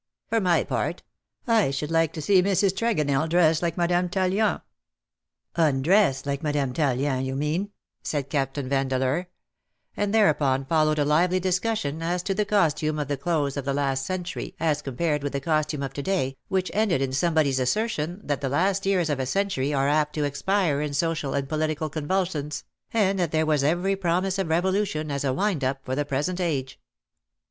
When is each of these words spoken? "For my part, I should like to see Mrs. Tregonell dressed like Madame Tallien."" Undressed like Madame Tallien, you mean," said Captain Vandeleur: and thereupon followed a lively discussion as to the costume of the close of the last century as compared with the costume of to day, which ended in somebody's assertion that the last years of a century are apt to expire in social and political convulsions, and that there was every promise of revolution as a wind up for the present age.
"For 0.31 0.41
my 0.41 0.63
part, 0.63 1.03
I 1.45 1.69
should 1.69 1.91
like 1.91 2.11
to 2.13 2.23
see 2.23 2.41
Mrs. 2.41 2.71
Tregonell 2.73 3.29
dressed 3.29 3.61
like 3.61 3.77
Madame 3.77 4.09
Tallien."" 4.09 4.61
Undressed 5.69 6.25
like 6.25 6.41
Madame 6.41 6.73
Tallien, 6.73 7.23
you 7.23 7.35
mean," 7.35 7.69
said 8.01 8.27
Captain 8.27 8.67
Vandeleur: 8.67 9.27
and 9.95 10.11
thereupon 10.11 10.65
followed 10.65 10.97
a 10.97 11.05
lively 11.05 11.39
discussion 11.39 12.01
as 12.01 12.23
to 12.23 12.33
the 12.33 12.45
costume 12.45 12.97
of 12.97 13.09
the 13.09 13.15
close 13.15 13.55
of 13.55 13.63
the 13.63 13.75
last 13.75 14.03
century 14.03 14.55
as 14.59 14.81
compared 14.81 15.21
with 15.21 15.33
the 15.33 15.39
costume 15.39 15.83
of 15.83 15.93
to 15.93 16.01
day, 16.01 16.35
which 16.47 16.71
ended 16.73 16.99
in 16.99 17.13
somebody's 17.13 17.59
assertion 17.59 18.21
that 18.23 18.41
the 18.41 18.49
last 18.49 18.87
years 18.87 19.07
of 19.07 19.19
a 19.19 19.27
century 19.27 19.71
are 19.71 19.87
apt 19.87 20.13
to 20.15 20.23
expire 20.23 20.81
in 20.81 20.95
social 20.95 21.35
and 21.35 21.47
political 21.47 21.91
convulsions, 21.91 22.63
and 22.91 23.19
that 23.19 23.31
there 23.31 23.45
was 23.45 23.63
every 23.63 23.95
promise 23.95 24.39
of 24.39 24.49
revolution 24.49 25.11
as 25.11 25.23
a 25.23 25.31
wind 25.31 25.63
up 25.63 25.77
for 25.85 25.93
the 25.95 26.05
present 26.05 26.41
age. 26.41 26.79